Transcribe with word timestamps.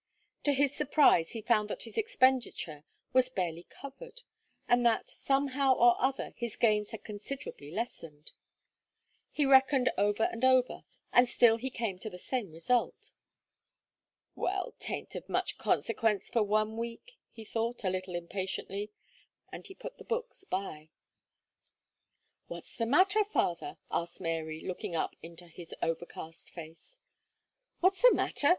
To 0.45 0.53
his 0.53 0.73
surprise, 0.73 1.33
he 1.33 1.43
found 1.43 1.69
that 1.69 1.83
his 1.83 1.95
expenditure 1.95 2.85
was 3.13 3.29
barely 3.29 3.61
covered, 3.69 4.23
and 4.67 4.83
that, 4.83 5.07
somehow 5.07 5.75
or 5.75 5.95
other, 6.01 6.33
his 6.35 6.55
gains 6.55 6.89
had 6.89 7.03
considerably 7.03 7.69
lessened. 7.69 8.31
He 9.29 9.45
reckoned 9.45 9.91
over 9.99 10.23
and 10.23 10.43
over, 10.43 10.85
and 11.13 11.29
still 11.29 11.57
he 11.57 11.69
came 11.69 11.99
to 11.99 12.09
the 12.09 12.17
same 12.17 12.51
result. 12.51 13.11
"Well, 14.33 14.73
'taint 14.79 15.13
of 15.13 15.29
much 15.29 15.59
consequence 15.59 16.31
for 16.31 16.41
one 16.41 16.77
week," 16.77 17.19
he 17.29 17.45
thought, 17.45 17.83
a 17.83 17.89
little 17.91 18.15
impatiently, 18.15 18.89
and 19.51 19.67
he 19.67 19.75
put 19.75 19.99
the 19.99 20.03
books 20.03 20.45
by. 20.45 20.89
"What's 22.47 22.75
the 22.75 22.87
matter, 22.87 23.23
father?" 23.23 23.77
asked 23.91 24.19
Mary, 24.19 24.61
looking 24.61 24.95
up 24.95 25.15
into 25.21 25.45
his 25.47 25.75
overcast 25.79 26.49
face. 26.49 26.99
"What's 27.81 28.01
the 28.01 28.15
matter!" 28.15 28.49